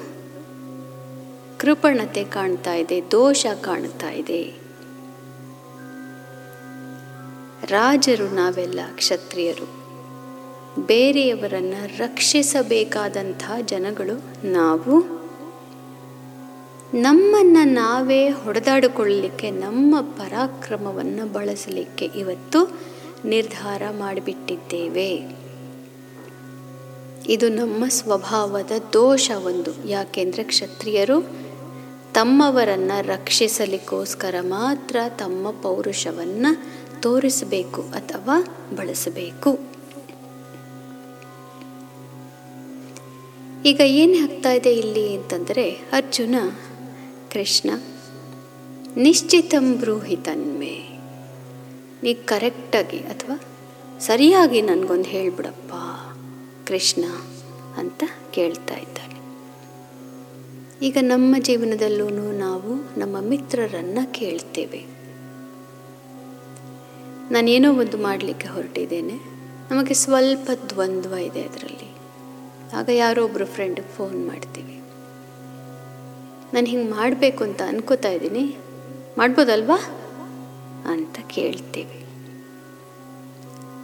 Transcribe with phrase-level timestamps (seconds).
[1.58, 4.44] ಕೃಪಣತೆ ಕಾಣ್ತಾ ಇದೆ, ದೋಷ ಕಾಣ್ತಾ ಇದೆ.
[7.66, 9.82] ರಾಜರು ನಾವೆಲ್ಲ ಕ್ಷತ್ರಿಯರು.
[10.86, 15.21] ಬೇರೆಯವರನ್ನು ರಕ್ಷಿಸಬೇಕಾದಂಥ ಜನಗಳು ನಾವು
[16.94, 22.80] ನಮ್ಮನ್ನು ನಾವೇ ಹೊಡೆದಾಡಿಕೊಳ್ಳಲಿಕ್ಕೆ ನಮ್ಮ ಪರಾಕ್ರಮವನ್ನು ಬಳಸಲಿಕ್ಕೆ ಇವತ್ತು
[23.26, 25.36] ನಿರ್ಧಾರ ಮಾಡಿಬಿಟ್ಟಿದ್ದೇವೆ.
[27.28, 29.88] ಇದು ನಮ್ಮ ಸ್ವಭಾವದ ದೋಷ ಒಂದು.
[29.88, 31.22] ಯಾಕೆಂದರೆ ಕ್ಷತ್ರಿಯರು
[32.14, 36.64] ತಮ್ಮವರನ್ನು ರಕ್ಷಿಸಲಿಕ್ಕೋಸ್ಕರ ಮಾತ್ರ ತಮ್ಮ ಪೌರುಷವನ್ನು
[37.02, 38.44] ತೋರಿಸಬೇಕು ಅಥವಾ
[38.76, 39.60] ಬಳಸಬೇಕು.
[43.66, 46.36] ಈಗ ಏನು ಆಗ್ತಾ ಇದೆ ಇಲ್ಲಿ ಅಂತಂದರೆ ಅರ್ಜುನ
[47.34, 47.70] ಕೃಷ್ಣ,
[48.96, 50.88] ನಿಶ್ಚಿತಂ ಬ್ರೂಹಿ ತನ್ಮೆ.
[52.04, 53.42] ನೀ ಕರೆಕ್ಟಾಗಿ ಅಥವಾ
[54.00, 55.74] ಸರಿಯಾಗಿ ನನಗೊಂದು ಹೇಳ್ಬಿಡಪ್ಪ
[56.68, 57.04] ಕೃಷ್ಣ
[57.78, 59.22] ಅಂತ ಕೇಳ್ತಾ ಇದ್ದಾನೆ
[60.86, 64.86] ಈಗ ನಮ್ಮ ಜೀವನದಲ್ಲೂ ನಾವು ನಮ್ಮ ಮಿತ್ರರನ್ನು ಕೇಳ್ತೇವೆ.
[67.32, 69.14] ನಾನೇನೋ ಒಂದು ಮಾಡಲಿಕ್ಕೆ ಹೊರಟಿದ್ದೇನೆ.
[69.72, 71.92] ನಮಗೆ ಸ್ವಲ್ಪ ದ್ವಂದ್ವ ಇದೆ ಅದರಲ್ಲಿ.
[72.76, 74.81] ಆಗ ಯಾರೋ ಒಬ್ಬರು ಫ್ರೆಂಡಿಗೆ ಫೋನ್ ಮಾಡ್ತೀವಿ.
[76.54, 78.58] ನಾನು ಹಿಂಗೆ ಮಾಡಬೇಕು ಅಂತ ಅನ್ಕೋತಾ ಇದ್ದೀನಿ.
[79.18, 79.78] ಮಾಡ್ಬೋದಲ್ವಾ?
[80.86, 82.06] ಅಂತ ಕೇಳ್ತೀವಿ.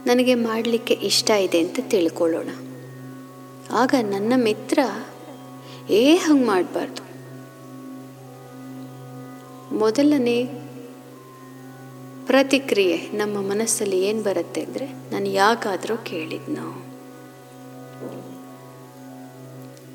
[0.06, 2.48] ನನಗೆ ಮಾಡಲಿಕ್ಕೆ ಇಷ್ಟ ಇದೆ ಅಂತ ತಿಳ್ಕೊಳ್ಳೋಣ.
[3.70, 4.78] ಆಗ ನನ್ನ ಮಿತ್ರ,
[5.90, 7.08] ಏ, ಹಂಗೆ ಮಾಡಬಾರ್ದು.
[9.76, 10.44] ಮೊದಲನೇ
[12.26, 16.84] ಪ್ರತಿಕ್ರಿಯೆ ನಮ್ಮ ಮನಸ್ಸಲ್ಲಿ ಏನು ಬರುತ್ತೆ ಅಂದರೆ, ನಾನು ಯಾಕಾದರೂ ಕೇಳಿದ್ನೋ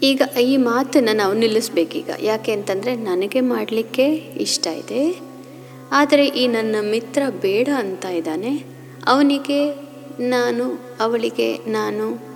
[0.03, 2.09] ಈಗ ಈ ಮಾತನ್ನು ನಾವು ನಿಲ್ಲಿಸ್ಬೇಕೀಗ.
[2.19, 5.19] ಯಾಕೆ ಅಂತಂದರೆ ನನಗೆ ಮಾಡಲಿಕ್ಕೆ ಇಷ್ಟ ಇದೆ.
[5.91, 8.66] ಆದರೆ ಈ ನನ್ನ ಮಿತ್ರ ಬೇಡ ಅಂತ ಇದ್ದಾನೆ.
[9.08, 9.74] ಅವನಿಗೆ
[10.19, 12.34] ನಾನು, ಅವಳಿಗೆ ನಾನು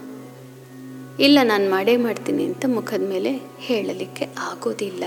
[1.20, 5.04] ಇಲ್ಲ, ನಾನು ಮಾಡೇ ಮಾಡ್ತೀನಿ ಅಂತ ಮುಖದ ಮೇಲೆ ಹೇಳಲಿಕ್ಕೆ ಆಗೋದಿಲ್ಲ.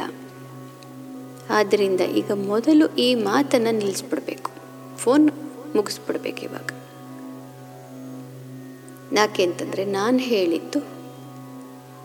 [1.50, 4.50] ಆದ್ದರಿಂದ ಈಗ ಮೊದಲು ಈ ಮಾತನ್ನು ನಿಲ್ಲಿಸ್ಬಿಡ್ಬೇಕು.
[4.96, 5.30] ಫೋನ್
[5.76, 6.70] ಮುಗಿಸ್ಬಿಡ್ಬೇಕು ಇವಾಗ.
[9.18, 10.99] ಯಾಕೆ ಅಂತಂದರೆ ನಾನು ಹೇಳಿದ್ದು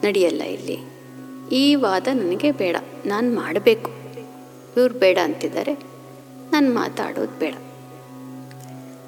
[0.05, 0.79] ನಡೆಯಲ್ಲ ಇಲ್ಲಿ.
[1.51, 2.75] ಈ ವಾದ ನನಗೆ ಬೇಡ.
[3.05, 3.91] ನಾನು ಮಾಡಬೇಕು.
[4.77, 5.73] ಇವ್ರು ಬೇಡ ಅಂತಿದ್ದಾರೆ.
[6.51, 7.53] ನಾನು ಮಾತಾಡೋದು ಬೇಡ.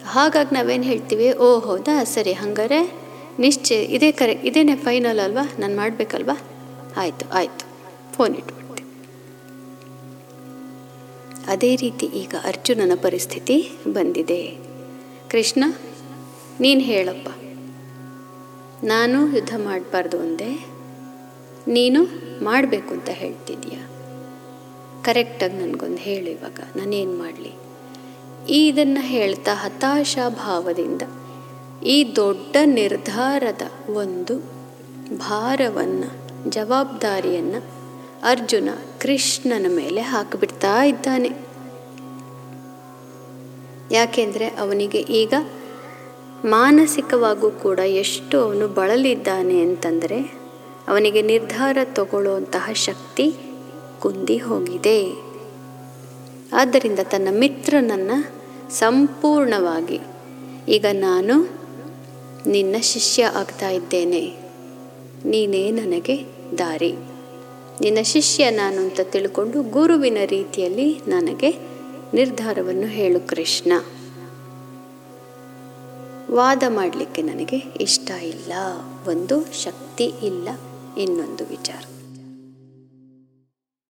[0.05, 1.33] ಹಾಗಾಗಿ ನಾವೇನು ಹೇಳ್ತೀವಿ?
[1.33, 2.03] ಓ, ಹೌದಾ?
[2.03, 2.93] ಸರಿ, ಹಂಗಾರೆ
[3.39, 5.51] ನಿಶ್ಚಯ ಇದೇ ಕರೆ, ಇದೇನೆ ಫೈನಲ್ ಅಲ್ವಾ?
[5.59, 6.41] ನಾನು ಮಾಡಬೇಕಲ್ವಾ?
[6.97, 7.65] ಆಯಿತು ಆಯಿತು.
[8.13, 8.89] ಫೋನ್ ಇಟ್ಬಿಡ್ತೀನಿ.
[11.47, 14.57] ಅದೇ ರೀತಿ ಈಗ ಅರ್ಜುನನ ಪರಿಸ್ಥಿತಿ ಬಂದಿದೆ.
[15.29, 15.63] ಕೃಷ್ಣ,
[16.59, 17.29] ನೀನು ಹೇಳಪ್ಪ.
[18.83, 20.76] ನಾನು ಯುದ್ಧ ಮಾಡಬಾರ್ದು ಅಂದೆ.
[21.67, 22.03] ನೀನು
[22.43, 23.89] ಮಾಡಬೇಕು ಅಂತ ಹೇಳ್ತಿದ್ಯಾ
[25.03, 26.59] ಕರೆಕ್ಟಾಗಿ ನನಗೊಂದು ಹೇಳು ಇವಾಗ.
[26.75, 27.53] ನಾನೇನು ಮಾಡಲಿ?
[28.49, 31.01] ಈ ಇದನ್ನು ಹೇಳ್ತಾ ಹತಾಶಾ ಭಾವದಿಂದ
[31.85, 34.37] ಈ ದೊಡ್ಡ ನಿರ್ಧಾರದ ಒಂದು
[35.17, 36.09] ಭಾರವನ್ನು,
[36.51, 37.63] ಜವಾಬ್ದಾರಿಯನ್ನು
[38.23, 38.69] ಅರ್ಜುನ
[39.01, 41.29] ಕೃಷ್ಣನ ಮೇಲೆ ಹಾಕಿಬಿಡ್ತಾ ಇದ್ದಾನೆ.
[43.91, 45.33] ಯಾಕೆಂದರೆ ಅವನಿಗೆ ಈಗ
[46.45, 50.36] ಮಾನಸಿಕವಾಗೂ ಕೂಡ ಎಷ್ಟು ಅವನು ಬಳಲಿದ್ದಾನೆ ಅಂತಂದರೆ
[50.87, 53.35] ಅವನಿಗೆ ನಿರ್ಧಾರ ತಗೊಳ್ಳುವಂತಹ ಶಕ್ತಿ
[53.99, 55.13] ಕುಂದಿ ಹೋಗಿದೆ.
[56.53, 59.99] ಆದ್ದರಿಂದ ತನ್ನ ಮಿತ್ರನನ್ನು ಸಂಪೂರ್ಣವಾಗಿ,
[60.67, 61.49] ಈಗ ನಾನು
[62.47, 64.35] ನಿನ್ನ ಶಿಷ್ಯ ಆಗ್ತಾ ಇದ್ದೇನೆ.
[65.25, 66.25] ನೀನೇ ನನಗೆ
[66.57, 66.95] ದಾರಿ.
[67.81, 71.55] ನಿನ್ನ ಶಿಷ್ಯ ನಾನು ಅಂತ ತಿಳ್ಕೊಂಡು ಗುರುವಿನ ರೀತಿಯಲ್ಲಿ ನನಗೆ
[72.13, 73.71] ನಿರ್ಧಾರವನ್ನು ಹೇಳು ಕೃಷ್ಣ.
[76.31, 78.53] ವಾದ ಮಾಡಲಿಕ್ಕೆ ನನಗೆ ಇಷ್ಟ ಇಲ್ಲ.
[79.07, 80.49] ಒಂದು ಶಕ್ತಿ ಇಲ್ಲ.
[80.97, 81.96] ಇನ್ನೊಂದು ವಿಚಾರ.